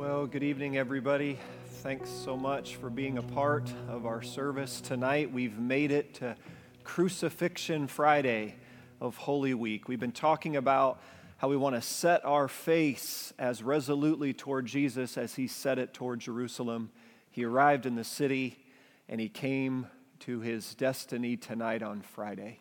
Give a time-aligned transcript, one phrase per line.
[0.00, 1.38] Well, good evening, everybody.
[1.82, 5.30] Thanks so much for being a part of our service tonight.
[5.30, 6.36] We've made it to
[6.84, 8.54] Crucifixion Friday
[8.98, 9.88] of Holy Week.
[9.88, 11.02] We've been talking about
[11.36, 15.92] how we want to set our face as resolutely toward Jesus as he set it
[15.92, 16.92] toward Jerusalem.
[17.30, 18.64] He arrived in the city
[19.06, 19.86] and he came
[20.20, 22.60] to his destiny tonight on Friday.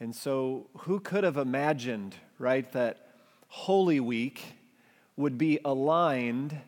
[0.00, 3.14] And so, who could have imagined, right, that
[3.46, 4.42] Holy Week
[5.22, 6.60] would be aligned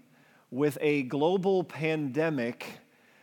[0.51, 2.65] with a global pandemic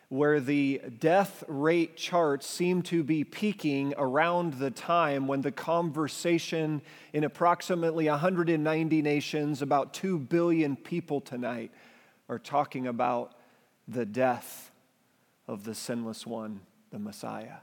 [0.09, 6.81] where the death rate charts seem to be peaking around the time when the conversation
[7.13, 11.71] in approximately 190 nations, about 2 billion people tonight,
[12.27, 13.33] are talking about
[13.87, 14.69] the death
[15.47, 16.59] of the sinless one,
[16.89, 17.59] the Messiah.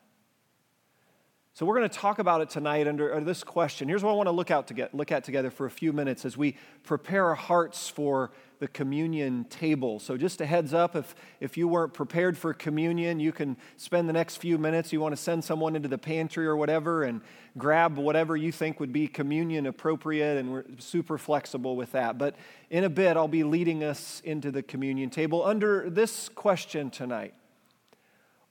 [1.58, 3.88] So we're going to talk about it tonight under, under this question.
[3.88, 5.92] Here's what I want to look, out to get, look at together for a few
[5.92, 6.54] minutes as we
[6.84, 8.30] prepare our hearts for
[8.60, 9.98] the communion table.
[9.98, 14.08] So just a heads up, if, if you weren't prepared for communion, you can spend
[14.08, 14.92] the next few minutes.
[14.92, 17.22] You want to send someone into the pantry or whatever and
[17.56, 22.18] grab whatever you think would be communion appropriate, and we're super flexible with that.
[22.18, 22.36] But
[22.70, 27.34] in a bit, I'll be leading us into the communion table under this question tonight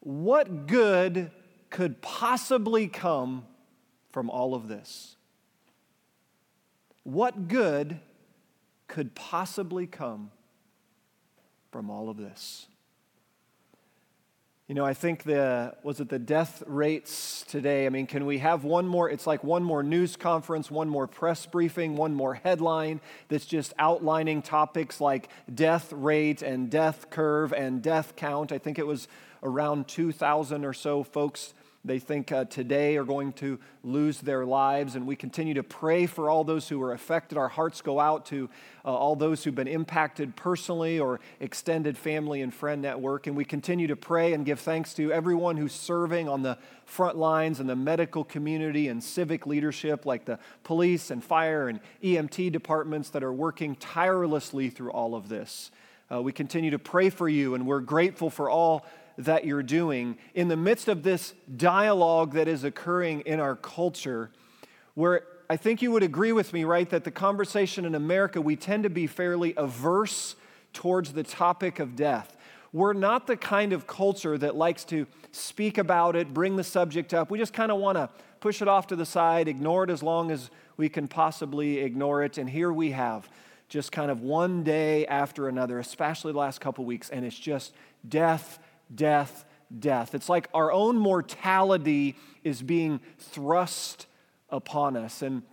[0.01, 1.31] What good
[1.69, 3.45] could possibly come
[4.11, 5.15] from all of this?
[7.03, 7.99] What good
[8.87, 10.31] could possibly come
[11.71, 12.67] from all of this?
[14.67, 17.85] You know, I think the, was it the death rates today?
[17.85, 19.09] I mean, can we have one more?
[19.09, 23.73] It's like one more news conference, one more press briefing, one more headline that's just
[23.79, 28.51] outlining topics like death rate and death curve and death count.
[28.51, 29.07] I think it was
[29.41, 31.53] around 2,000 or so folks
[31.87, 34.95] they think uh, today are going to lose their lives.
[34.95, 37.37] And we continue to pray for all those who are affected.
[37.37, 38.49] Our hearts go out to
[38.85, 43.27] uh, all those who've been impacted personally or extended family and friend network.
[43.27, 47.17] And we continue to pray and give thanks to everyone who's serving on the front
[47.17, 52.51] lines in the medical community and civic leadership, like the police and fire and EMT
[52.51, 55.71] departments that are working tirelessly through all of this.
[56.09, 58.85] Uh, we continue to pray for you, and we're grateful for all
[59.17, 64.29] that you're doing in the midst of this dialogue that is occurring in our culture,
[64.93, 68.55] where I think you would agree with me, right, that the conversation in America, we
[68.55, 70.35] tend to be fairly averse
[70.73, 72.35] towards the topic of death.
[72.73, 77.13] We're not the kind of culture that likes to speak about it, bring the subject
[77.13, 77.31] up.
[77.31, 80.03] We just kind of want to push it off to the side, ignore it as
[80.03, 82.37] long as we can possibly ignore it.
[82.37, 83.27] And here we have
[83.69, 87.73] just kind of one day after another, especially the last couple weeks, and it's just
[88.07, 88.59] death
[88.93, 89.45] death,
[89.77, 90.15] death.
[90.15, 94.07] It's like our own mortality is being thrust
[94.49, 95.21] upon us.
[95.21, 95.43] And,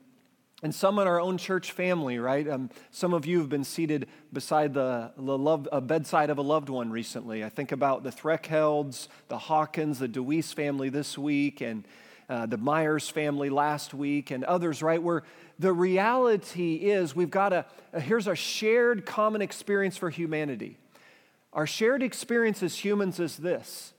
[0.62, 2.48] and some in our own church family, right?
[2.48, 6.42] Um, some of you have been seated beside the, the love, uh, bedside of a
[6.42, 7.44] loved one recently.
[7.44, 11.84] I think about the Threckhelds, the Hawkins, the DeWeese family this week, and
[12.28, 15.02] uh, the Myers family last week, and others, right?
[15.02, 15.24] Where
[15.58, 20.78] the reality is we've got a, a here's a shared common experience for humanity
[21.54, 23.92] our shared experience as humans is this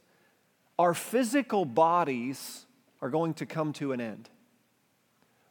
[0.78, 2.66] our physical bodies
[3.02, 4.30] are going to come to an end.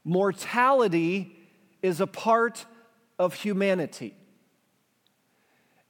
[0.05, 1.35] Mortality
[1.83, 2.67] is a part
[3.19, 4.15] of humanity.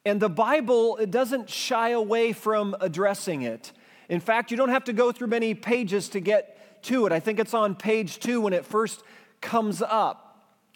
[0.05, 3.73] And the Bible it doesn't shy away from addressing it.
[4.09, 7.13] In fact, you don't have to go through many pages to get to it.
[7.13, 9.03] I think it's on page two when it first
[9.41, 10.21] comes up.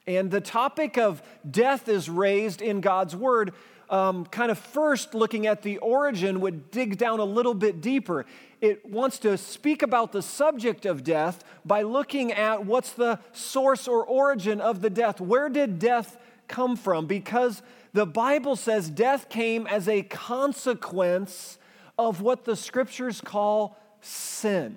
[0.07, 3.53] And the topic of death is raised in God's Word
[3.91, 8.27] um, kind of first looking at the origin would dig down a little bit deeper.
[8.61, 13.87] It wants to speak about the subject of death by looking at what's the source
[13.87, 15.21] or origin of the death.
[15.21, 16.17] Where did death
[16.49, 17.07] come from?
[17.07, 17.63] Because
[17.93, 21.59] the Bible says death came as a consequence
[21.99, 24.77] of what the scriptures call sin.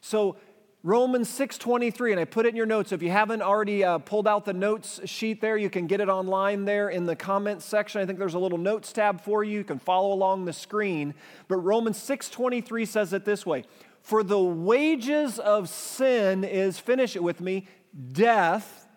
[0.00, 0.36] So
[0.84, 2.90] Romans 6:23 and I put it in your notes.
[2.90, 6.08] If you haven't already uh, pulled out the notes sheet there, you can get it
[6.08, 8.00] online there in the comments section.
[8.00, 9.58] I think there's a little notes tab for you.
[9.58, 11.14] You can follow along the screen.
[11.46, 13.62] But Romans 6:23 says it this way:
[14.00, 17.68] "For the wages of sin is finish it with me,
[18.12, 18.88] death,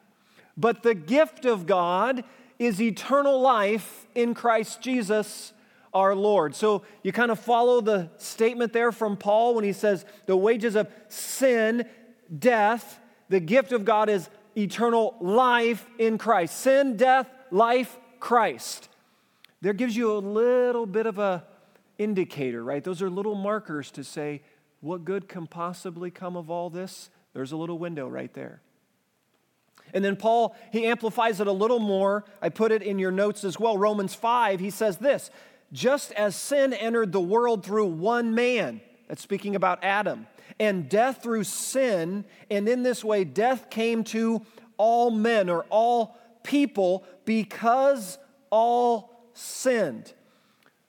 [0.57, 2.23] but the gift of God
[2.57, 5.53] is eternal life in Christ Jesus
[5.95, 6.53] our Lord.
[6.53, 10.75] So you kind of follow the statement there from Paul when he says, The wages
[10.75, 11.85] of sin,
[12.37, 12.99] death,
[13.29, 16.57] the gift of God is eternal life in Christ.
[16.59, 18.89] Sin, death, life, Christ.
[19.61, 21.45] There gives you a little bit of a
[21.97, 22.83] indicator, right?
[22.83, 24.41] Those are little markers to say,
[24.81, 27.09] what good can possibly come of all this?
[27.33, 28.61] There's a little window right there.
[29.93, 32.25] And then Paul, he amplifies it a little more.
[32.41, 33.77] I put it in your notes as well.
[33.77, 35.31] Romans 5, he says this
[35.75, 40.25] just as sin entered the world through one man, that's speaking about Adam,
[40.59, 44.41] and death through sin, and in this way death came to
[44.77, 48.17] all men or all people because
[48.49, 50.13] all sinned.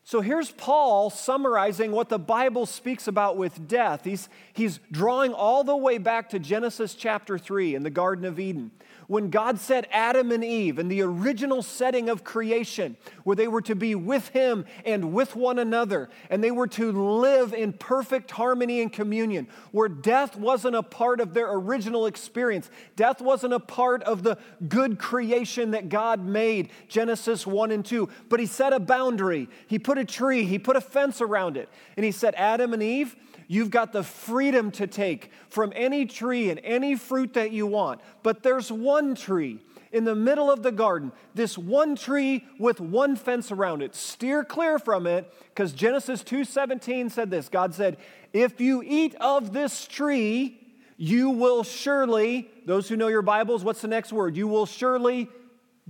[0.05, 4.05] So here's Paul summarizing what the Bible speaks about with death.
[4.05, 8.39] He's, he's drawing all the way back to Genesis chapter 3 in the Garden of
[8.39, 8.71] Eden
[9.07, 13.63] when God set Adam and Eve in the original setting of creation, where they were
[13.63, 18.31] to be with Him and with one another, and they were to live in perfect
[18.31, 22.71] harmony and communion, where death wasn't a part of their original experience.
[22.97, 24.39] Death wasn't a part of the
[24.69, 28.09] good creation that God made, Genesis 1 and 2.
[28.29, 31.69] But He set a boundary, He put a tree, He put a fence around it,
[31.97, 33.17] and He said, Adam and Eve,
[33.49, 38.01] You've got the freedom to take from any tree and any fruit that you want.
[38.23, 39.61] But there's one tree
[39.93, 43.95] in the middle of the garden, this one tree with one fence around it.
[43.95, 47.49] Steer clear from it because Genesis 2:17 said this.
[47.49, 47.97] God said,
[48.33, 50.61] "If you eat of this tree,
[50.97, 54.37] you will surely, those who know your Bibles, what's the next word?
[54.37, 55.31] You will surely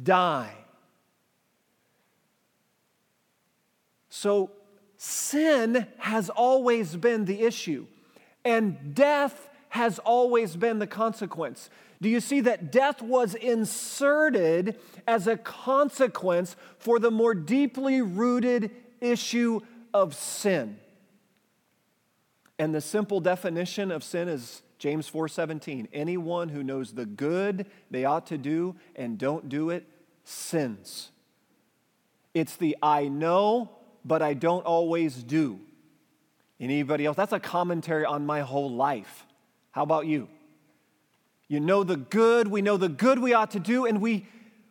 [0.00, 0.52] die."
[4.08, 4.50] So
[5.06, 7.86] sin has always been the issue,
[8.44, 11.70] and death has always been the consequence.
[12.00, 18.70] Do you see that death was inserted as a consequence for the more deeply rooted
[19.00, 19.60] issue
[19.94, 20.78] of sin?
[22.58, 25.88] And the simple definition of sin is James 4:17.
[25.92, 29.86] Anyone who knows the good they ought to do and don't do it
[30.24, 31.10] sins.
[32.34, 33.75] It's the I know
[34.06, 35.58] but I don't always do.
[36.60, 37.16] Anybody else?
[37.16, 39.26] That's a commentary on my whole life.
[39.72, 40.28] How about you?
[41.48, 44.26] You know the good, we know the good we ought to do, and we,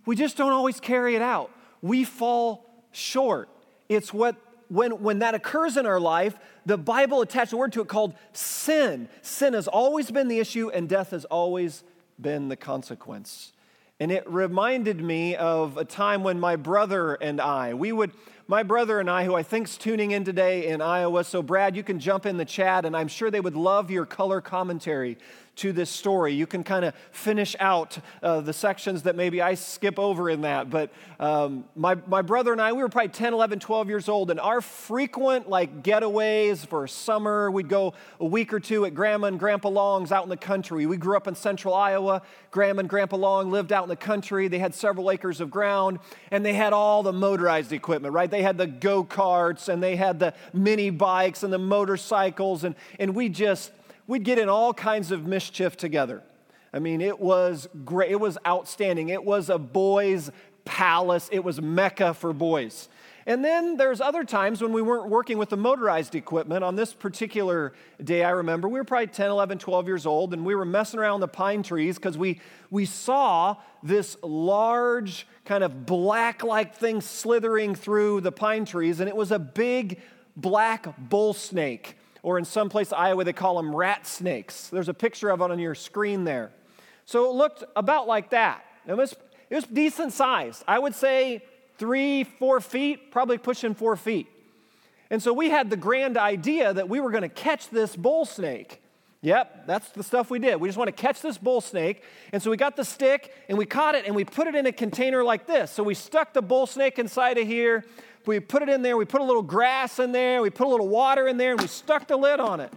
[0.06, 1.52] we just don't always carry it out.
[1.82, 3.50] We fall short.
[3.88, 4.36] It's what,
[4.70, 6.36] when, when that occurs in our life,
[6.66, 9.08] the Bible attached a word to it called sin.
[9.22, 11.84] Sin has always been the issue, and death has always
[12.20, 13.52] been the consequence.
[14.00, 18.12] And it reminded me of a time when my brother and I, we would,
[18.48, 21.24] my brother and I, who I think's tuning in today in Iowa.
[21.24, 24.06] So, Brad, you can jump in the chat, and I'm sure they would love your
[24.06, 25.18] color commentary
[25.58, 26.34] to this story.
[26.34, 30.42] You can kind of finish out uh, the sections that maybe I skip over in
[30.42, 30.70] that.
[30.70, 34.32] But um, my, my brother and I, we were probably 10, 11, 12 years old,
[34.32, 39.28] and our frequent like getaways for summer, we'd go a week or two at Grandma
[39.28, 40.86] and Grandpa Long's out in the country.
[40.86, 42.22] We grew up in central Iowa.
[42.52, 44.48] Grandma and Grandpa Long lived out in the country.
[44.48, 46.00] They had several acres of ground,
[46.32, 48.30] and they had all the motorized equipment, right?
[48.30, 52.76] They had the go karts, and they had the mini bikes and the motorcycles, and,
[53.00, 53.72] and we just,
[54.08, 56.24] we'd get in all kinds of mischief together.
[56.74, 58.12] I mean, it was great.
[58.12, 59.10] It was outstanding.
[59.10, 60.30] It was a boys'
[60.66, 61.30] palace.
[61.32, 62.90] It was Mecca for boys.
[63.28, 66.64] And then there's other times when we weren't working with the motorized equipment.
[66.64, 67.74] On this particular
[68.04, 71.00] day, I remember we were probably 10, 11, 12 years old, and we were messing
[71.00, 77.02] around the pine trees because we, we saw this large, kind of black like thing
[77.02, 80.02] slithering through the pine trees, and it was a big
[80.36, 84.70] black bull snake or in some place Iowa they call them rat snakes.
[84.70, 86.52] There's a picture of it on your screen there.
[87.06, 88.66] So it looked about like that.
[88.88, 89.14] It was,
[89.52, 90.64] it was decent size.
[90.68, 91.44] I would say
[91.78, 94.26] three, four feet, probably pushing four feet.
[95.12, 98.26] And so we had the grand idea that we were going to catch this bull
[98.26, 98.82] snake.
[99.26, 100.62] Yep, that's the stuff we did.
[100.62, 102.04] We just want to catch this bull snake.
[102.32, 104.66] And so we got the stick and we caught it and we put it in
[104.68, 105.72] a container like this.
[105.72, 107.84] So we stuck the bull snake inside of here
[108.28, 110.70] we put it in there, we put a little grass in there, we put a
[110.70, 112.74] little water in there, and we stuck the lid on it.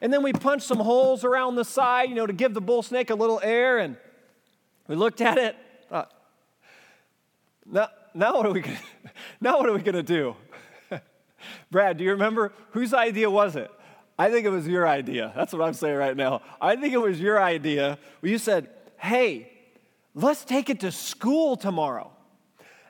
[0.00, 2.82] And then we punched some holes around the side, you know, to give the bull
[2.82, 3.78] snake a little air.
[3.78, 3.96] And
[4.86, 5.56] we looked at it.
[5.88, 6.12] Thought,
[7.64, 8.78] now, now what are we gonna,
[9.40, 10.36] now what are we gonna do?
[11.70, 13.70] Brad, do you remember whose idea was it?
[14.18, 15.32] I think it was your idea.
[15.34, 16.42] That's what I'm saying right now.
[16.60, 17.98] I think it was your idea.
[18.20, 19.50] Where you said, "Hey,
[20.14, 22.10] let's take it to school tomorrow."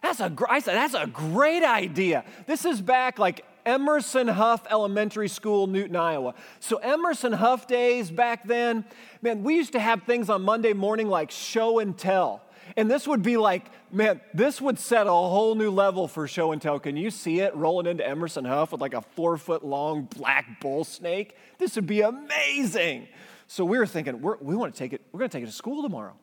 [0.05, 2.27] That's a, I said, that's a great idea.
[2.47, 6.35] This is back like Emerson Hough Elementary School, Newton, Iowa.
[6.61, 8.85] So, Emerson Hough days back then,
[9.23, 12.43] man, we used to have things on Monday morning like show and tell.
[12.77, 13.65] And this would be like,
[13.95, 16.79] man, this would set a whole new level for show and tell.
[16.79, 20.61] Can you see it rolling into Emerson Hough with like a four foot long black
[20.61, 21.37] bull snake?
[21.59, 23.09] This would be amazing.
[23.47, 25.47] So we were thinking, we're, we want to take it, we're going to take it
[25.47, 26.15] to school tomorrow.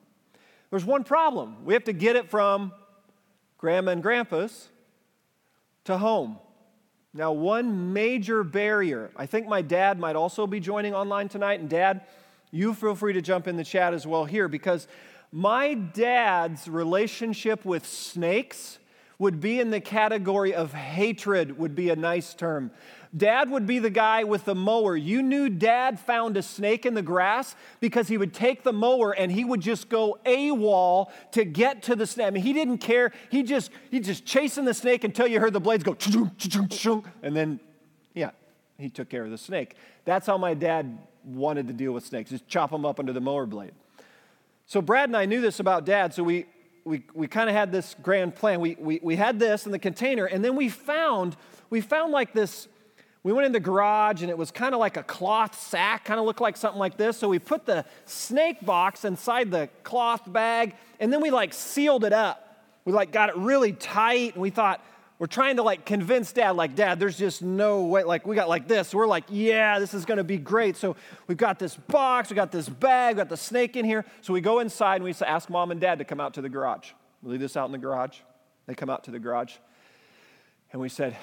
[0.69, 1.65] There's one problem.
[1.65, 2.73] We have to get it from
[3.57, 4.69] grandma and grandpa's
[5.85, 6.37] to home.
[7.13, 11.59] Now, one major barrier, I think my dad might also be joining online tonight.
[11.59, 12.01] And, dad,
[12.51, 14.87] you feel free to jump in the chat as well here because
[15.31, 18.79] my dad's relationship with snakes
[19.17, 22.71] would be in the category of hatred, would be a nice term.
[23.15, 24.95] Dad would be the guy with the mower.
[24.95, 29.11] You knew dad found a snake in the grass because he would take the mower
[29.11, 32.27] and he would just go AWOL to get to the snake.
[32.27, 33.11] I mean, he didn't care.
[33.29, 35.93] He just he just chasing the snake until you heard the blades go
[37.21, 37.59] and then
[38.13, 38.31] yeah,
[38.77, 39.75] he took care of the snake.
[40.05, 42.31] That's how my dad wanted to deal with snakes.
[42.31, 43.73] Just chop them up under the mower blade.
[44.71, 46.45] So Brad and I knew this about dad, so we
[46.85, 48.61] we, we kind of had this grand plan.
[48.61, 51.35] We, we, we had this in the container, and then we found,
[51.69, 52.69] we found like this
[53.21, 56.21] we went in the garage and it was kind of like a cloth sack, kind
[56.21, 57.17] of looked like something like this.
[57.17, 62.05] So we put the snake box inside the cloth bag and then we like sealed
[62.05, 62.63] it up.
[62.85, 64.81] We like got it really tight and we thought,
[65.21, 68.03] we're trying to like convince dad, like, dad, there's just no way.
[68.03, 68.91] Like, we got like this.
[68.91, 70.75] We're like, yeah, this is gonna be great.
[70.75, 70.95] So
[71.27, 74.03] we've got this box, we got this bag, we got the snake in here.
[74.21, 76.49] So we go inside and we ask mom and dad to come out to the
[76.49, 76.93] garage.
[77.21, 78.17] We leave this out in the garage.
[78.65, 79.57] They come out to the garage.
[80.71, 81.15] And we said,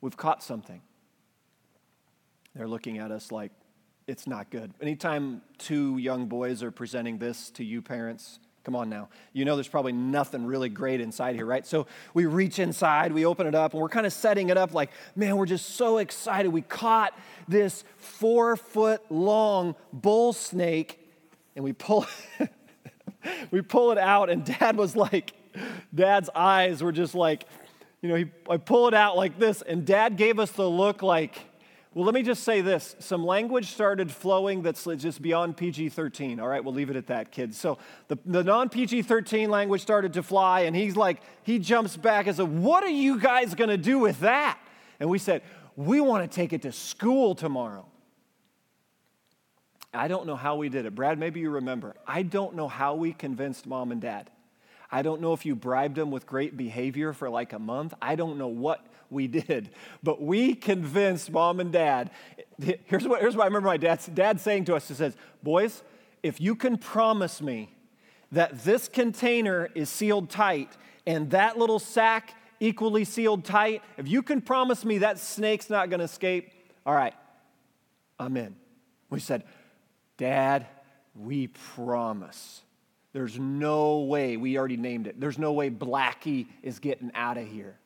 [0.00, 0.80] we've caught something.
[2.54, 3.50] They're looking at us like
[4.06, 4.72] it's not good.
[4.80, 9.08] Anytime two young boys are presenting this to you parents, come on now.
[9.32, 11.66] You know there's probably nothing really great inside here, right?
[11.66, 14.74] So we reach inside, we open it up, and we're kind of setting it up
[14.74, 16.50] like, man, we're just so excited.
[16.50, 20.98] We caught this four foot long bull snake,
[21.56, 22.06] and we pull
[23.50, 25.32] we pull it out, and dad was like,
[25.94, 27.44] dad's eyes were just like,
[28.00, 31.02] you know, he, I pull it out like this, and dad gave us the look
[31.02, 31.47] like,
[31.94, 32.94] well, let me just say this.
[32.98, 36.38] Some language started flowing that's just beyond PG 13.
[36.38, 37.56] All right, we'll leave it at that, kids.
[37.58, 37.78] So
[38.08, 42.26] the, the non PG 13 language started to fly, and he's like, he jumps back
[42.26, 44.58] and said, What are you guys going to do with that?
[45.00, 45.42] And we said,
[45.76, 47.86] We want to take it to school tomorrow.
[49.94, 50.94] I don't know how we did it.
[50.94, 51.94] Brad, maybe you remember.
[52.06, 54.30] I don't know how we convinced mom and dad.
[54.90, 57.94] I don't know if you bribed them with great behavior for like a month.
[58.00, 59.70] I don't know what we did.
[60.02, 62.10] But we convinced mom and dad.
[62.60, 64.88] Here's what, here's what I remember my dad, dad saying to us.
[64.88, 65.82] He says, Boys,
[66.22, 67.74] if you can promise me
[68.32, 74.22] that this container is sealed tight and that little sack equally sealed tight, if you
[74.22, 76.52] can promise me that snake's not going to escape,
[76.84, 77.14] all right,
[78.18, 78.56] I'm in.
[79.10, 79.44] We said,
[80.16, 80.66] Dad,
[81.14, 82.62] we promise.
[83.12, 87.46] There's no way, we already named it, there's no way Blackie is getting out of
[87.46, 87.77] here.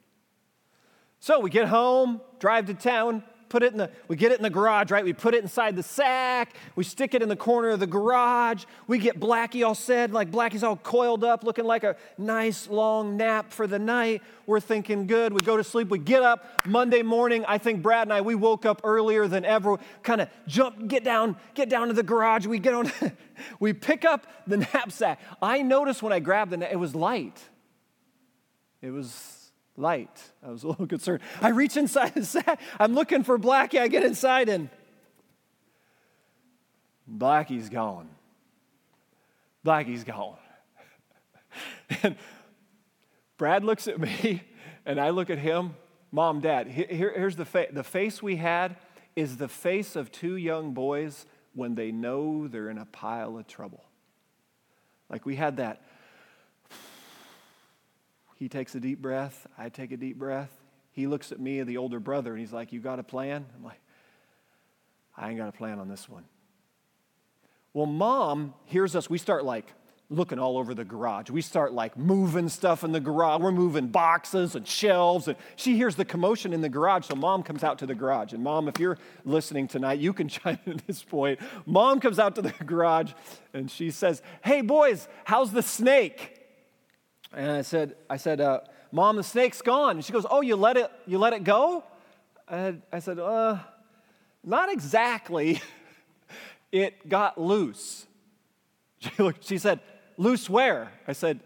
[1.23, 4.43] So we get home, drive to town, put it in the, we get it in
[4.43, 5.05] the garage, right?
[5.05, 8.65] We put it inside the sack, we stick it in the corner of the garage.
[8.89, 13.17] We get Blackie all said, like Blackie's all coiled up, looking like a nice long
[13.17, 14.21] nap for the night.
[14.47, 15.33] We're thinking good.
[15.33, 17.45] We go to sleep, we get up Monday morning.
[17.47, 21.05] I think Brad and I, we woke up earlier than ever, kind of jump, get
[21.05, 22.47] down, get down to the garage.
[22.47, 22.91] We get on,
[23.61, 25.21] we pick up the knapsack.
[25.41, 27.41] I noticed when I grabbed the, it was light.
[28.81, 29.42] It was
[29.77, 30.21] light.
[30.45, 31.23] I was a little concerned.
[31.41, 32.61] I reach inside the sack.
[32.79, 33.81] I'm looking for Blackie.
[33.81, 34.69] I get inside and
[37.07, 38.09] Blackie's gone.
[39.65, 40.37] Blackie's gone.
[42.03, 42.17] And
[43.37, 44.43] Brad looks at me
[44.87, 45.75] and I look at him.
[46.11, 47.69] Mom, dad, here, here's the.
[47.71, 48.77] The face we had
[49.15, 53.47] is the face of two young boys when they know they're in a pile of
[53.47, 53.85] trouble.
[55.11, 55.83] Like we had that
[58.43, 59.47] he takes a deep breath.
[59.57, 60.51] I take a deep breath.
[60.91, 63.47] He looks at me, the older brother, and he's like, You got a plan?
[63.57, 63.79] I'm like,
[65.17, 66.25] I ain't got a plan on this one.
[67.73, 69.09] Well, mom hears us.
[69.09, 69.73] We start like
[70.11, 71.31] looking all over the garage.
[71.31, 73.41] We start like moving stuff in the garage.
[73.41, 75.29] We're moving boxes and shelves.
[75.29, 77.07] And she hears the commotion in the garage.
[77.07, 78.33] So mom comes out to the garage.
[78.33, 81.39] And mom, if you're listening tonight, you can chime in at this point.
[81.65, 83.13] Mom comes out to the garage
[83.55, 86.42] and she says, Hey, boys, how's the snake?
[87.35, 88.61] And I said, I said, uh,
[88.91, 89.97] Mom, the snake's gone.
[89.97, 91.85] And she goes, Oh, you let it, you let it go?
[92.49, 93.59] And I said, uh,
[94.45, 95.61] not exactly.
[96.73, 98.07] it got loose.
[98.99, 99.81] She, looked, she said,
[100.19, 100.93] Loose where?
[101.09, 101.41] I said,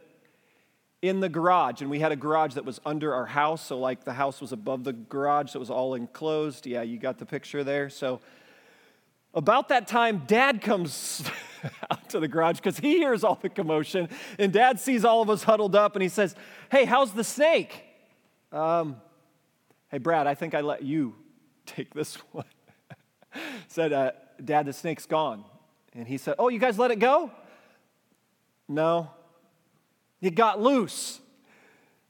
[1.03, 1.83] in the garage.
[1.83, 3.67] And we had a garage that was under our house.
[3.67, 6.67] So, like, the house was above the garage, so it was all enclosed.
[6.67, 7.89] Yeah, you got the picture there.
[7.89, 8.21] So,
[9.37, 11.23] about that time, dad comes
[11.91, 14.09] out to the garage because he hears all the commotion.
[14.39, 16.35] And dad sees all of us huddled up and he says,
[16.71, 17.85] Hey, how's the snake?
[18.51, 18.97] Um,
[19.91, 21.15] hey, Brad, I think I let you
[21.67, 22.47] take this one.
[23.69, 24.13] said, uh,
[24.43, 25.45] Dad, the snake's gone.
[25.93, 27.31] And he said, Oh, you guys let it go?
[28.69, 29.11] No.
[30.21, 31.21] It got loose.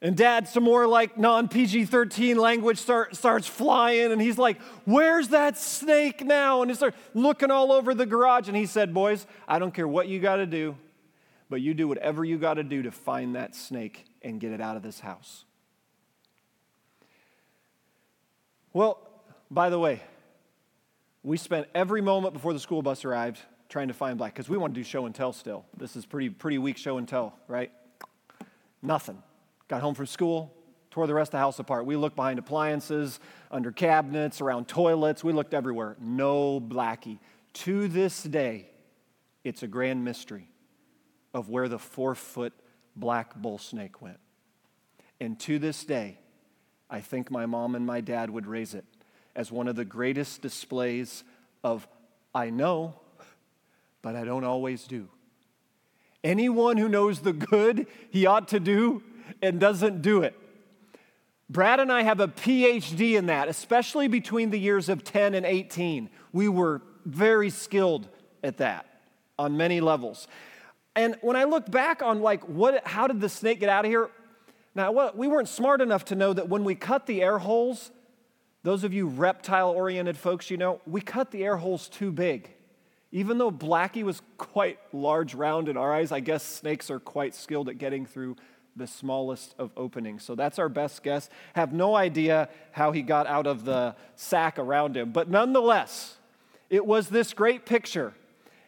[0.07, 4.61] And dad, some more like non PG 13 language start, starts flying, and he's like,
[4.85, 6.63] Where's that snake now?
[6.63, 8.47] And he starts looking all over the garage.
[8.47, 10.77] And he said, Boys, I don't care what you got to do,
[11.51, 14.61] but you do whatever you got to do to find that snake and get it
[14.61, 15.45] out of this house.
[18.73, 19.01] Well,
[19.51, 20.03] by the way,
[21.25, 24.57] we spent every moment before the school bus arrived trying to find Black because we
[24.57, 25.65] want to do show and tell still.
[25.77, 27.73] This is pretty pretty weak show and tell, right?
[28.81, 29.21] Nothing.
[29.69, 30.55] Got home from school,
[30.91, 31.87] tore the rest of the house apart.
[31.87, 33.19] We looked behind appliances,
[33.51, 35.25] under cabinets, around toilets.
[35.25, 35.97] We looked everywhere.
[36.01, 37.19] No Blackie.
[37.55, 38.71] To this day,
[39.45, 40.49] it's a grand mystery
[41.35, 42.53] of where the four foot
[42.95, 44.19] black bull snake went.
[45.21, 46.19] And to this day,
[46.89, 48.85] I think my mom and my dad would raise it
[49.35, 51.25] as one of the greatest displays
[51.63, 51.87] of
[52.35, 52.95] I know,
[54.03, 55.09] but I don't always do.
[56.23, 59.03] Anyone who knows the good he ought to do
[59.43, 60.35] and doesn't do it.
[61.49, 65.47] Brad and I have a PhD in that, especially between the years of 10 and
[65.47, 66.11] 18.
[66.33, 68.09] We were very skilled
[68.43, 68.87] at that
[69.39, 70.27] on many levels.
[70.97, 73.91] And when I look back on like what how did the snake get out of
[73.91, 74.11] here?
[74.75, 77.91] Now, what, we weren't smart enough to know that when we cut the air holes,
[78.63, 82.51] those of you reptile oriented folks, you know, we cut the air holes too big.
[83.13, 87.35] Even though Blackie was quite large, round in our eyes, I guess snakes are quite
[87.35, 88.37] skilled at getting through
[88.77, 90.23] the smallest of openings.
[90.23, 91.31] So that's our best guess.
[91.55, 95.13] Have no idea how he got out of the sack around him.
[95.13, 96.17] But nonetheless,
[96.69, 98.13] it was this great picture.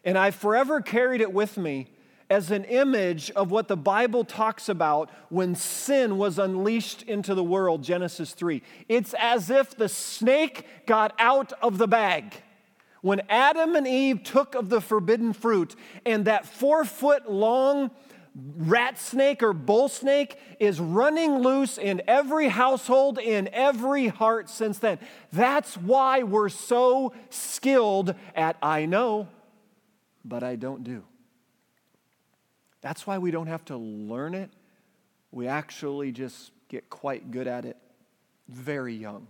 [0.03, 1.87] And I forever carried it with me
[2.29, 7.43] as an image of what the Bible talks about when sin was unleashed into the
[7.43, 8.61] world, Genesis 3.
[8.87, 12.35] It's as if the snake got out of the bag.
[13.01, 15.75] When Adam and Eve took of the forbidden fruit,
[16.05, 17.91] and that four foot long
[18.35, 24.79] rat snake or bull snake is running loose in every household, in every heart since
[24.79, 24.99] then.
[25.31, 29.27] That's why we're so skilled at I know,
[30.23, 31.03] but I don't do.
[32.81, 34.49] That's why we don't have to learn it.
[35.31, 37.77] We actually just get quite good at it
[38.47, 39.27] very young.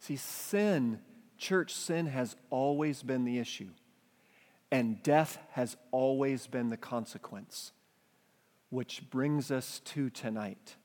[0.00, 1.00] See, sin,
[1.38, 3.70] church sin, has always been the issue,
[4.76, 7.72] and death has always been the consequence,
[8.68, 10.76] which brings us to tonight.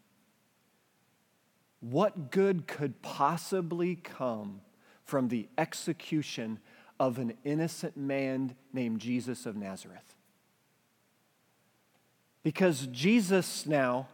[1.82, 4.62] What good could possibly come
[5.04, 6.60] from the execution
[7.02, 10.16] of an innocent man named Jesus of Nazareth?
[12.44, 14.08] Because Jesus now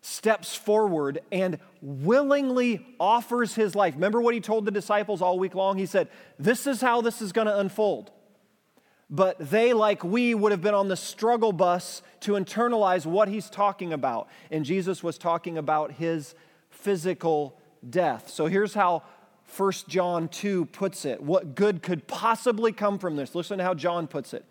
[0.00, 3.92] steps forward and willingly offers his life.
[3.92, 5.76] Remember what he told the disciples all week long?
[5.76, 8.10] He said, This is how this is going to unfold.
[9.12, 13.50] But they, like we, would have been on the struggle bus to internalize what he's
[13.50, 14.26] talking about.
[14.50, 16.34] And Jesus was talking about his
[16.70, 18.30] physical death.
[18.30, 19.02] So here's how
[19.54, 23.34] 1 John 2 puts it what good could possibly come from this?
[23.34, 24.46] Listen to how John puts it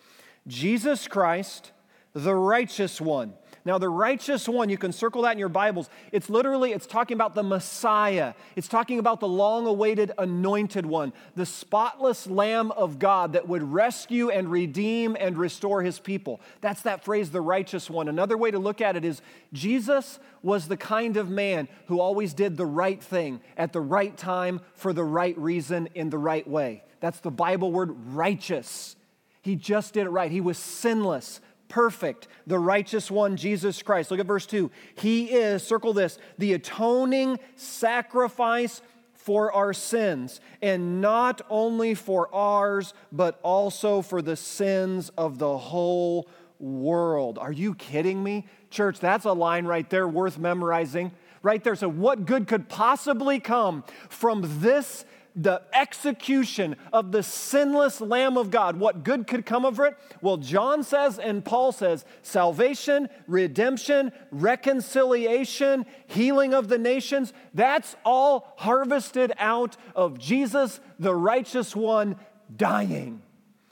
[0.47, 1.71] Jesus Christ
[2.13, 3.33] the righteous one.
[3.63, 5.87] Now, the righteous one, you can circle that in your Bibles.
[6.11, 8.33] It's literally, it's talking about the Messiah.
[8.55, 13.61] It's talking about the long awaited anointed one, the spotless Lamb of God that would
[13.61, 16.41] rescue and redeem and restore his people.
[16.61, 18.07] That's that phrase, the righteous one.
[18.07, 19.21] Another way to look at it is
[19.53, 24.17] Jesus was the kind of man who always did the right thing at the right
[24.17, 26.83] time for the right reason in the right way.
[26.99, 28.95] That's the Bible word righteous.
[29.43, 30.31] He just did it right.
[30.31, 34.11] He was sinless perfect, the righteous one, Jesus Christ.
[34.11, 34.69] Look at verse 2.
[34.95, 38.81] He is, circle this, the atoning sacrifice
[39.13, 45.57] for our sins, and not only for ours, but also for the sins of the
[45.57, 46.27] whole
[46.59, 47.37] world.
[47.37, 48.47] Are you kidding me?
[48.69, 51.11] Church, that's a line right there worth memorizing.
[51.41, 51.75] Right there.
[51.75, 55.05] So, what good could possibly come from this
[55.35, 59.95] the execution of the sinless Lamb of God, what good could come of it?
[60.21, 68.53] Well, John says and Paul says salvation, redemption, reconciliation, healing of the nations, that's all
[68.57, 72.17] harvested out of Jesus, the righteous one,
[72.55, 73.21] dying.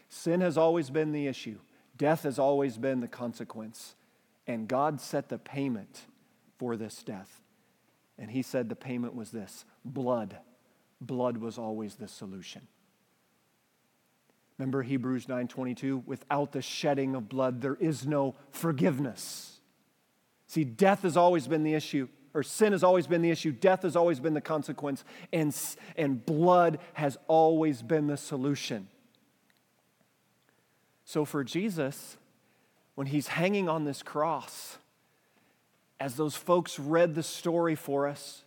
[0.08, 1.60] Sin has always been the issue,
[1.98, 3.96] death has always been the consequence.
[4.48, 6.08] And God set the payment
[6.58, 7.44] for this death.
[8.18, 10.40] And He said the payment was this blood
[11.02, 12.68] blood was always the solution.
[14.58, 19.62] Remember Hebrews 9:22, without the shedding of blood there is no forgiveness.
[20.48, 23.84] See, death has always been the issue, or sin has always been the issue, death
[23.84, 25.56] has always been the consequence, and,
[25.96, 28.88] and blood has always been the solution.
[31.06, 32.18] So for Jesus,
[32.96, 34.78] when he's hanging on this cross,
[36.00, 38.44] as those folks read the story for us,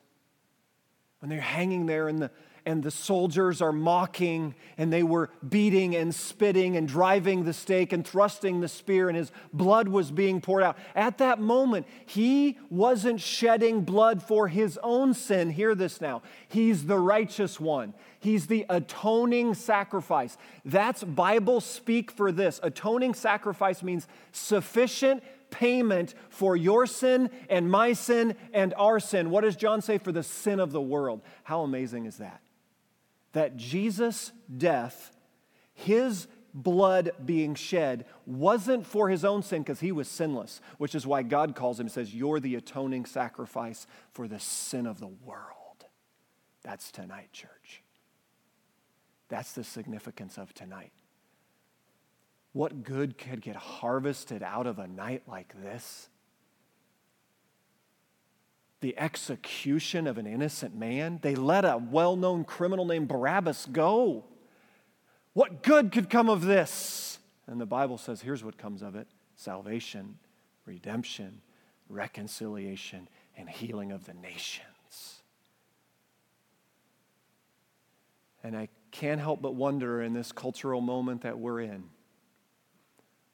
[1.22, 2.30] when they're hanging there and the,
[2.66, 7.92] and the soldiers are mocking, and they were beating and spitting and driving the stake
[7.92, 10.76] and thrusting the spear, and his blood was being poured out.
[10.96, 15.50] At that moment, he wasn't shedding blood for his own sin.
[15.50, 16.22] Hear this now.
[16.48, 20.37] He's the righteous one, he's the atoning sacrifice.
[20.64, 22.58] That's Bible speak for this.
[22.64, 29.30] Atoning sacrifice means sufficient payment for your sin and my sin and our sin.
[29.30, 29.98] What does John say?
[29.98, 31.22] For the sin of the world.
[31.44, 32.40] How amazing is that?
[33.32, 35.12] That Jesus' death,
[35.72, 41.06] his blood being shed, wasn't for his own sin because he was sinless, which is
[41.06, 45.06] why God calls him, and says, You're the atoning sacrifice for the sin of the
[45.06, 45.84] world.
[46.64, 47.82] That's tonight, church.
[49.28, 50.92] That's the significance of tonight.
[52.52, 56.08] What good could get harvested out of a night like this?
[58.80, 61.18] The execution of an innocent man.
[61.22, 64.24] They let a well known criminal named Barabbas go.
[65.32, 67.18] What good could come of this?
[67.46, 70.18] And the Bible says here's what comes of it salvation,
[70.66, 71.40] redemption,
[71.88, 75.22] reconciliation, and healing of the nations.
[78.44, 81.84] And I can't help but wonder in this cultural moment that we're in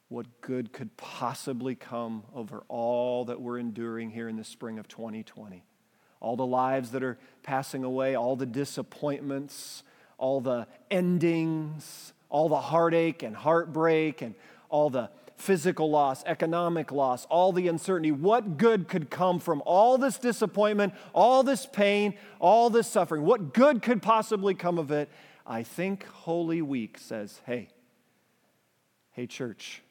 [0.08, 4.88] what good could possibly come over all that we're enduring here in the spring of
[4.88, 5.64] 2020.
[6.20, 9.82] All the lives that are passing away, all the disappointments,
[10.16, 14.34] all the endings, all the heartache and heartbreak, and
[14.68, 18.10] all the physical loss, economic loss, all the uncertainty.
[18.10, 23.22] What good could come from all this disappointment, all this pain, all this suffering?
[23.22, 25.08] What good could possibly come of it?
[25.46, 27.68] I think Holy Week says, hey,
[29.12, 29.82] hey, church,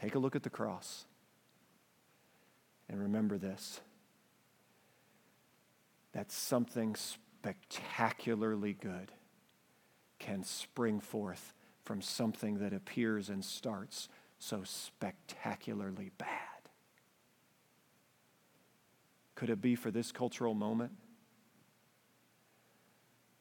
[0.00, 1.06] Take a look at the cross
[2.88, 3.80] and remember this
[6.12, 9.12] that something spectacularly good
[10.18, 11.52] can spring forth
[11.84, 14.08] from something that appears and starts
[14.38, 16.28] so spectacularly bad.
[19.34, 20.92] Could it be for this cultural moment?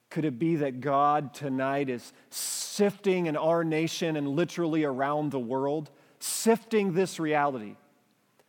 [0.09, 5.39] Could it be that God tonight is sifting in our nation and literally around the
[5.39, 7.75] world sifting this reality.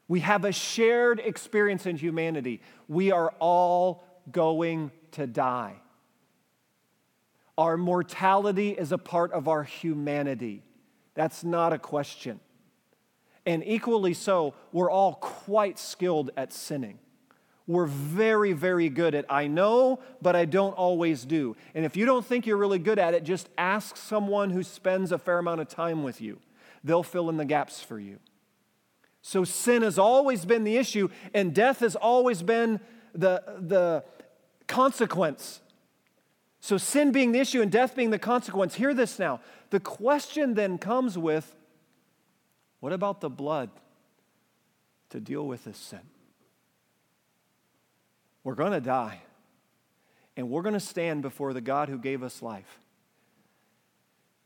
[0.08, 2.62] We have a shared experience in humanity.
[2.88, 5.76] We are all going to die.
[7.58, 10.62] Our mortality is a part of our humanity.
[11.14, 12.40] That's not a question.
[13.44, 16.98] And equally so, we're all quite skilled at sinning.
[17.66, 21.54] We're very, very good at I know, but I don't always do.
[21.74, 25.12] And if you don't think you're really good at it, just ask someone who spends
[25.12, 26.38] a fair amount of time with you
[26.84, 28.18] they'll fill in the gaps for you.
[29.22, 32.80] So sin has always been the issue, and death has always been
[33.12, 34.04] the, the
[34.66, 35.60] consequence.
[36.60, 38.74] So sin being the issue and death being the consequence.
[38.74, 39.40] Hear this now.
[39.70, 41.54] The question then comes with
[42.80, 43.70] what about the blood
[45.10, 46.00] to deal with this sin?
[48.44, 49.20] We're going to die,
[50.36, 52.78] and we're going to stand before the God who gave us life.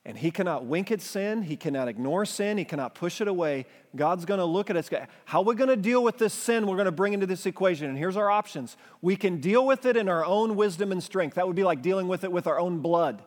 [0.04, 1.42] And he cannot wink at sin.
[1.42, 2.58] He cannot ignore sin.
[2.58, 3.66] He cannot push it away.
[3.94, 4.90] God's going to look at us.
[5.26, 7.46] How are we going to deal with this sin we're going to bring into this
[7.46, 7.88] equation?
[7.88, 8.76] And here's our options.
[9.00, 11.34] We can deal with it in our own wisdom and strength.
[11.34, 13.22] That would be like dealing with it with our own blood.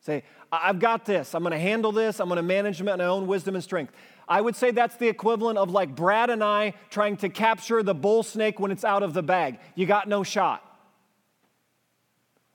[0.00, 1.32] Say, I've got this.
[1.34, 2.20] I'm going to handle this.
[2.20, 3.92] I'm going to manage it in my own wisdom and strength.
[4.28, 7.94] I would say that's the equivalent of like Brad and I trying to capture the
[7.94, 9.58] bull snake when it's out of the bag.
[9.76, 10.62] You got no shot.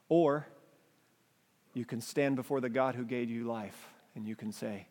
[0.09, 0.47] Or
[1.79, 4.87] you can stand before the God who gave you life and you can say,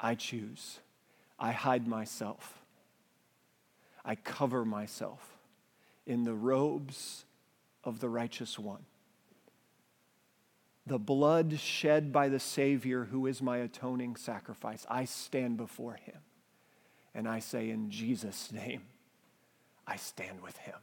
[0.00, 0.80] I choose.
[1.38, 2.60] I hide myself.
[4.04, 5.38] I cover myself
[6.04, 7.24] in the robes
[7.84, 8.86] of the righteous one.
[10.84, 14.84] The blood shed by the Savior, who is my atoning sacrifice.
[14.90, 16.18] I stand before him
[17.14, 18.82] and I say, In Jesus' name,
[19.86, 20.74] I stand with him.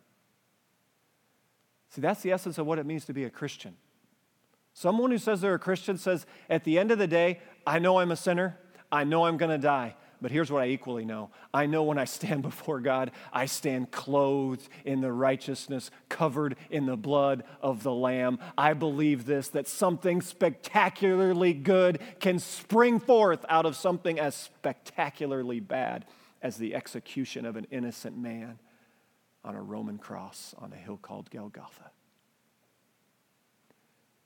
[1.89, 3.75] See, that's the essence of what it means to be a Christian.
[4.75, 7.99] Someone who says they're a Christian says, at the end of the day, I know
[7.99, 8.57] I'm a sinner.
[8.91, 9.95] I know I'm going to die.
[10.21, 13.91] But here's what I equally know I know when I stand before God, I stand
[13.91, 18.39] clothed in the righteousness, covered in the blood of the Lamb.
[18.57, 25.61] I believe this that something spectacularly good can spring forth out of something as spectacularly
[25.61, 26.05] bad
[26.41, 28.59] as the execution of an innocent man
[29.45, 31.91] on a Roman cross on a hill called Golgotha.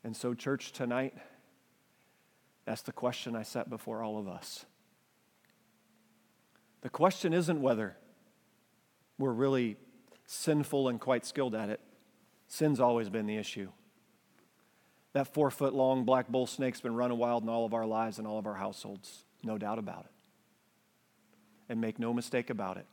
[0.10, 1.14] And so, church, tonight,
[2.66, 4.66] that's the question I set before all of us.
[6.82, 7.96] The question isn't whether
[9.20, 9.78] we're really
[10.26, 11.80] sinful and quite skilled at it.
[12.48, 13.70] Sin's always been the issue.
[15.14, 18.18] That four foot long black bull snake's been running wild in all of our lives
[18.18, 20.12] and all of our households, no doubt about it.
[21.70, 22.88] And make no mistake about it,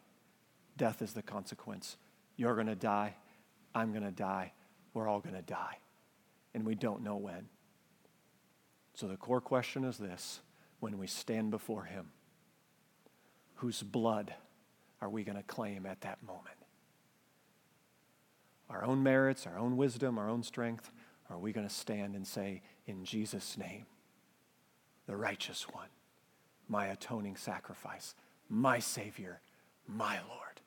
[0.76, 1.96] death is the consequence.
[2.36, 3.14] You're going to die.
[3.74, 4.52] I'm going to die.
[4.92, 5.78] We're all going to die.
[6.56, 7.50] And we don't know when.
[8.94, 10.40] So the core question is this
[10.80, 12.12] when we stand before Him,
[13.56, 14.32] whose blood
[15.02, 16.56] are we going to claim at that moment?
[18.70, 20.90] Our own merits, our own wisdom, our own strength?
[21.28, 23.84] Are we going to stand and say, in Jesus' name,
[25.06, 25.88] the righteous one,
[26.68, 28.14] my atoning sacrifice,
[28.48, 29.42] my Savior,
[29.86, 30.62] my Lord?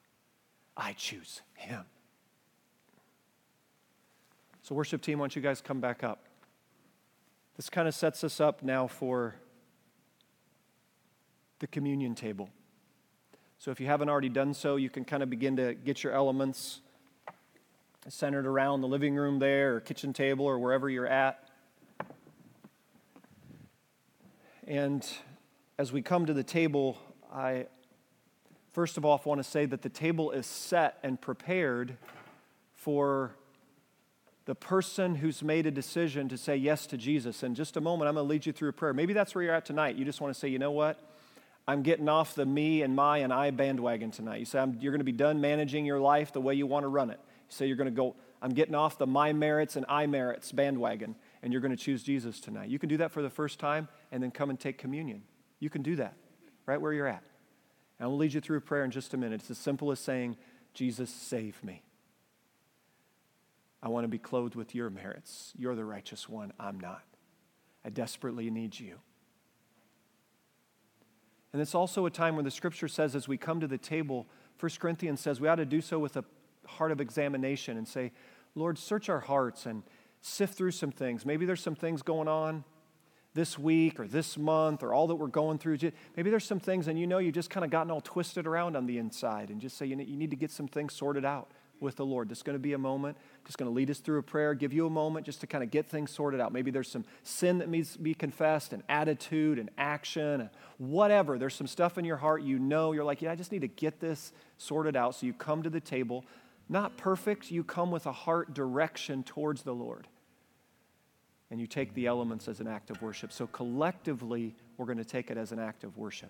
[0.78, 1.86] I choose Him.
[4.70, 6.26] So, worship team, why don't you guys come back up?
[7.58, 9.34] This kind of sets us up now for
[11.58, 12.52] the communion table.
[13.58, 16.14] So, if you haven't already done so, you can kind of begin to get your
[16.14, 16.82] elements
[18.10, 21.50] centered around the living room there, or kitchen table, or wherever you're at.
[24.68, 25.04] And
[25.80, 27.00] as we come to the table,
[27.34, 27.66] I
[28.72, 31.98] first of all want to say that the table is set and prepared
[32.76, 33.34] for
[34.50, 37.44] the person who's made a decision to say yes to Jesus.
[37.44, 38.96] In just a moment, I'm going to lead you through a prayer.
[38.96, 39.96] Maybe that's where you're at tonight.
[39.96, 41.00] You just want to say, you know what?
[41.68, 44.40] I'm getting off the me and my and I bandwagon tonight.
[44.40, 46.88] You say, you're going to be done managing your life the way you want to
[46.88, 47.20] run it.
[47.22, 50.52] You say, you're going to go, I'm getting off the my merits and I merits
[50.52, 52.70] bandwagon, and you're going to choose Jesus tonight.
[52.70, 55.22] You can do that for the first time and then come and take communion.
[55.60, 56.16] You can do that
[56.66, 57.22] right where you're at.
[58.00, 59.42] And I'll lead you through a prayer in just a minute.
[59.42, 60.38] It's as simple as saying,
[60.74, 61.84] Jesus, save me.
[63.82, 65.54] I want to be clothed with your merits.
[65.58, 66.52] You're the righteous one.
[66.60, 67.04] I'm not.
[67.86, 69.00] I desperately need you.
[71.54, 74.28] And it's also a time when the scripture says, as we come to the table,
[74.60, 76.26] 1 Corinthians says we ought to do so with a
[76.68, 78.12] heart of examination and say,
[78.54, 79.84] Lord, search our hearts and
[80.22, 81.26] sift through some things.
[81.26, 82.66] Maybe there's some things going on
[83.34, 85.78] this week or this month or all that we're going through.
[86.18, 88.76] Maybe there's some things and you know you've just kind of gotten all twisted around
[88.76, 91.96] on the inside and just say you need to get some things sorted out with
[91.96, 92.28] the Lord.
[92.28, 93.18] This is going to be a moment,
[93.50, 95.64] just going to lead us through a prayer, give you a moment just to kind
[95.64, 96.54] of get things sorted out.
[96.54, 101.40] Maybe there's some sin that needs to be confessed, an attitude, an action, whatever.
[101.40, 103.68] There's some stuff in your heart you know, you're like, yeah, I just need to
[103.68, 105.16] get this sorted out.
[105.16, 106.26] So you come to the table,
[106.70, 110.08] not perfect, you come with a heart direction towards the Lord.
[111.50, 113.32] And you take the elements as an act of worship.
[113.32, 116.30] So collectively, we're going to take it as an act of worship.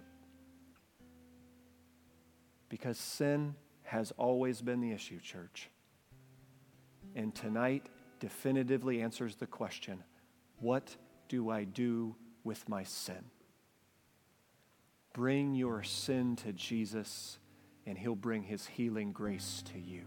[2.69, 5.69] Because sin has always been the issue, church.
[7.15, 7.87] And tonight
[8.19, 10.03] definitively answers the question
[10.59, 10.95] what
[11.29, 13.23] do I do with my sin?
[15.13, 17.39] Bring your sin to Jesus,
[17.85, 20.03] and he'll bring his healing grace to you.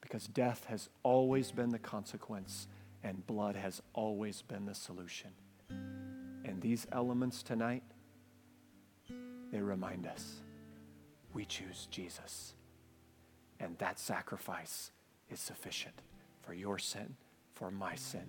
[0.00, 2.68] Because death has always been the consequence,
[3.02, 5.30] and blood has always been the solution.
[5.68, 7.82] And these elements tonight,
[9.50, 10.42] they remind us
[11.34, 12.54] we choose Jesus.
[13.60, 14.92] And that sacrifice
[15.30, 16.02] is sufficient
[16.42, 17.16] for your sin,
[17.54, 18.26] for my sin,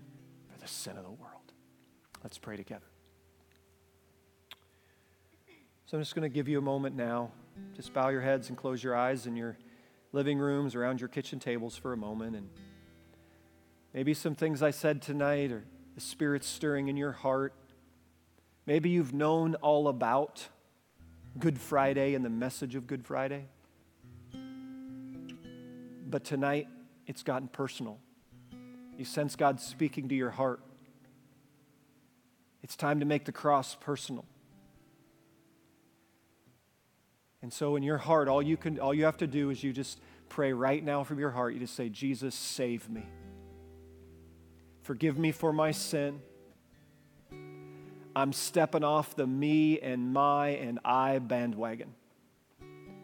[0.51, 1.53] for the sin of the world.
[2.23, 2.85] Let's pray together.
[5.85, 7.31] So I'm just going to give you a moment now.
[7.75, 9.57] Just bow your heads and close your eyes in your
[10.11, 12.35] living rooms, around your kitchen tables for a moment.
[12.35, 12.49] And
[13.93, 15.63] maybe some things I said tonight or
[15.95, 17.53] the Spirit stirring in your heart.
[18.65, 20.47] Maybe you've known all about
[21.37, 23.47] Good Friday and the message of Good Friday.
[26.09, 26.67] But tonight,
[27.05, 27.99] it's gotten personal.
[28.97, 30.59] You sense God speaking to your heart.
[32.63, 34.25] It's time to make the cross personal.
[37.41, 39.71] And so in your heart, all you can all you have to do is you
[39.71, 41.53] just pray right now from your heart.
[41.53, 43.05] You just say, Jesus, save me.
[44.81, 46.19] Forgive me for my sin.
[48.15, 51.93] I'm stepping off the me and my and I bandwagon,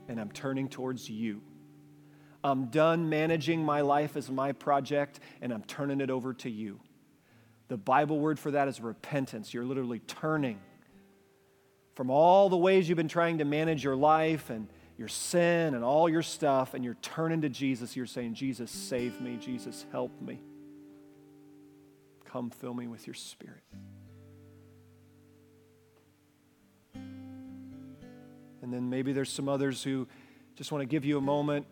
[0.09, 1.41] and I'm turning towards you.
[2.45, 6.79] I'm done managing my life as my project, and I'm turning it over to you.
[7.69, 9.51] The Bible word for that is repentance.
[9.51, 10.59] You're literally turning
[11.95, 15.83] from all the ways you've been trying to manage your life and your sin and
[15.83, 17.95] all your stuff, and you're turning to Jesus.
[17.95, 19.37] You're saying, Jesus, save me.
[19.37, 20.39] Jesus, help me.
[22.25, 23.63] Come fill me with your spirit.
[26.93, 30.07] And then maybe there's some others who
[30.55, 31.65] just want to give you a moment.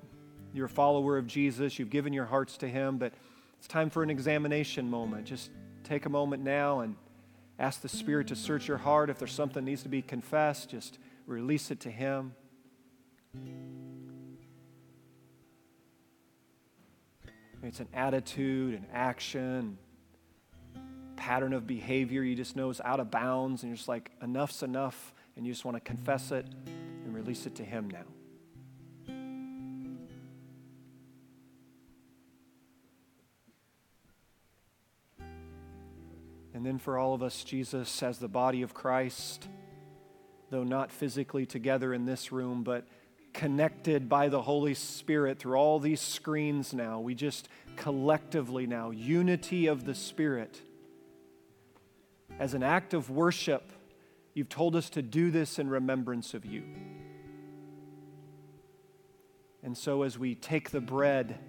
[0.54, 3.14] You're a follower of Jesus, you've given your hearts to Him, but
[3.58, 5.26] it's time for an examination moment.
[5.26, 5.50] Just
[5.84, 6.96] take a moment now and
[7.58, 9.10] ask the Spirit to search your heart.
[9.10, 12.36] If there's something that needs to be confessed, just release it to Him.
[17.64, 19.78] it's an attitude, an action,
[21.16, 24.62] pattern of behavior you just know is out of bounds, and you're just like, enough's
[24.64, 26.46] enough, and you just want to confess it
[27.06, 28.04] and release it to Him now.
[36.54, 39.48] And then for all of us, Jesus, as the body of Christ,
[40.52, 42.88] though not physically together in this room, but
[43.34, 49.66] connected by the Holy Spirit through all these screens now, we just collectively now, unity
[49.66, 50.62] of the Spirit.
[52.40, 53.72] As an act of worship,
[54.36, 56.64] you've told us to do this in remembrance of you.
[59.64, 61.40] And so, as we take the bread,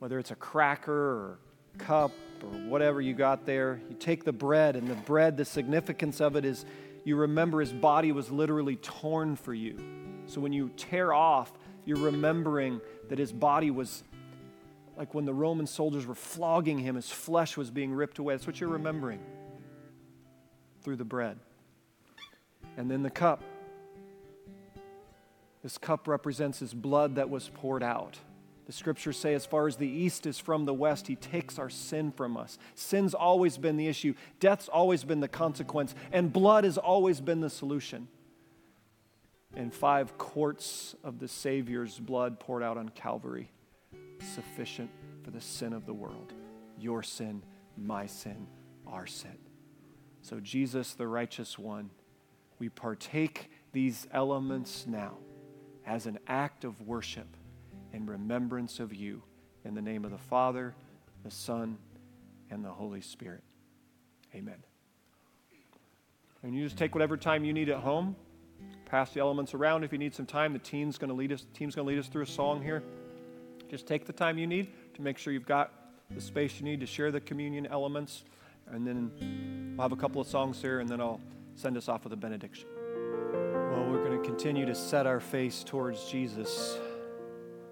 [0.00, 1.38] whether it's a cracker or
[1.78, 3.80] cup or whatever you got there.
[3.88, 6.64] You take the bread, and the bread, the significance of it is
[7.04, 9.78] you remember his body was literally torn for you.
[10.26, 11.52] So when you tear off,
[11.84, 14.04] you're remembering that his body was
[14.96, 18.34] like when the Roman soldiers were flogging him, his flesh was being ripped away.
[18.34, 19.20] That's what you're remembering
[20.82, 21.38] through the bread.
[22.76, 23.42] And then the cup.
[25.62, 28.18] This cup represents his blood that was poured out.
[28.70, 31.68] The scriptures say, as far as the east is from the west, he takes our
[31.68, 32.56] sin from us.
[32.76, 37.40] Sin's always been the issue, death's always been the consequence, and blood has always been
[37.40, 38.06] the solution.
[39.56, 43.50] And five quarts of the Savior's blood poured out on Calvary,
[44.36, 44.90] sufficient
[45.24, 46.32] for the sin of the world.
[46.78, 47.42] Your sin,
[47.76, 48.46] my sin,
[48.86, 49.36] our sin.
[50.22, 51.90] So, Jesus, the righteous one,
[52.60, 55.16] we partake these elements now
[55.84, 57.36] as an act of worship
[57.92, 59.22] in remembrance of you.
[59.64, 60.74] In the name of the Father,
[61.22, 61.76] the Son,
[62.50, 63.42] and the Holy Spirit.
[64.34, 64.56] Amen.
[66.42, 68.16] And you just take whatever time you need at home.
[68.86, 70.52] Pass the elements around if you need some time.
[70.52, 71.46] The team's going to lead us.
[71.54, 72.82] Team's going to lead us through a song here.
[73.70, 75.72] Just take the time you need to make sure you've got
[76.10, 78.24] the space you need to share the communion elements,
[78.72, 79.12] and then
[79.76, 81.20] we'll have a couple of songs here, and then I'll
[81.54, 82.66] send us off with a benediction.
[83.70, 86.78] Well, we're going to continue to set our face towards Jesus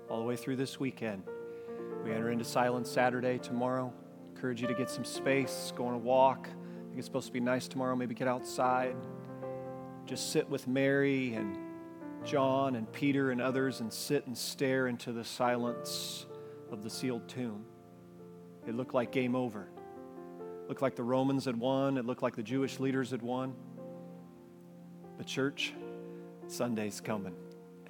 [0.08, 1.22] all the way through this weekend.
[2.04, 3.92] We enter into silence Saturday tomorrow.
[4.34, 6.48] Encourage you to get some space, go on a walk.
[6.48, 7.96] I think it's supposed to be nice tomorrow.
[7.96, 8.96] Maybe get outside.
[10.06, 11.58] Just sit with Mary and
[12.24, 16.26] John and Peter and others and sit and stare into the silence
[16.70, 17.64] of the sealed tomb.
[18.66, 19.68] It looked like game over.
[20.62, 21.98] It looked like the Romans had won.
[21.98, 23.54] It looked like the Jewish leaders had won.
[25.18, 25.74] The church,
[26.46, 27.34] Sunday's coming.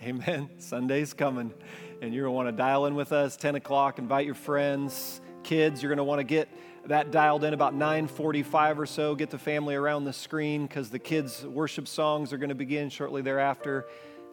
[0.02, 0.48] Amen.
[0.58, 1.52] Sunday's coming.
[2.00, 3.98] And you're going to want to dial in with us 10 o'clock.
[3.98, 5.82] Invite your friends, kids.
[5.82, 6.48] You're going to want to get
[6.86, 9.14] that dialed in about 9:45 or so.
[9.14, 12.88] Get the family around the screen because the kids' worship songs are going to begin
[12.88, 13.86] shortly thereafter.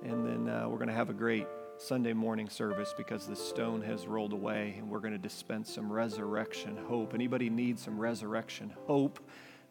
[0.04, 1.48] And then uh, we're going to have a great
[1.78, 5.92] Sunday morning service because the stone has rolled away and we're going to dispense some
[5.92, 7.14] resurrection hope.
[7.14, 9.20] Anybody need some resurrection hope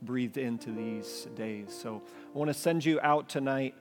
[0.02, 1.74] breathed into these days?
[1.80, 2.02] So
[2.34, 3.74] I want to send you out tonight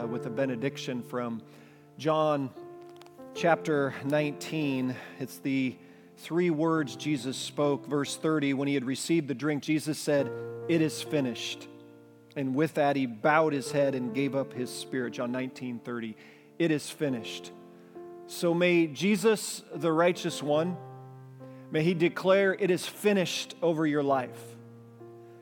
[0.00, 1.42] uh, with a benediction from
[1.98, 2.50] John
[3.34, 4.94] chapter 19.
[5.18, 5.76] It's the
[6.18, 7.86] three words Jesus spoke.
[7.86, 10.30] Verse 30, when he had received the drink, Jesus said,
[10.68, 11.68] It is finished.
[12.36, 15.14] And with that, he bowed his head and gave up his spirit.
[15.14, 16.16] John 19, 30.
[16.58, 17.50] It is finished.
[18.26, 20.76] So may Jesus, the righteous one,
[21.70, 24.56] may he declare, It is finished over your life.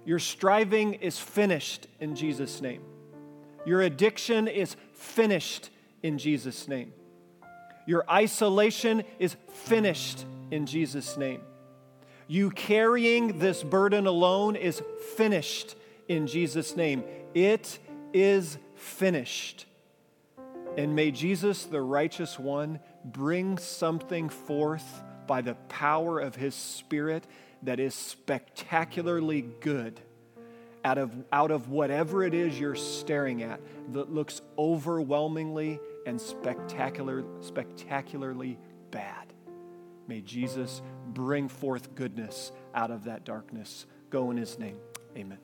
[0.05, 2.83] Your striving is finished in Jesus' name.
[3.65, 5.71] Your addiction is finished
[6.03, 6.93] in Jesus' name.
[7.87, 11.41] Your isolation is finished in Jesus' name.
[12.29, 14.83] You carrying this burden alone is
[15.17, 15.75] finished
[16.09, 17.05] in Jesus' name.
[17.35, 17.79] It
[18.13, 19.67] is finished.
[20.77, 27.27] And may Jesus, the righteous one, bring something forth by the power of his Spirit
[27.63, 30.01] that is spectacularly good
[30.85, 33.61] out of, out of whatever it is you're staring at
[33.93, 38.59] that looks overwhelmingly and spectacular, spectacularly
[38.91, 39.33] bad.
[40.09, 43.87] May Jesus bring forth goodness out of that darkness.
[44.11, 44.79] Go in his name.
[45.17, 45.39] Amen.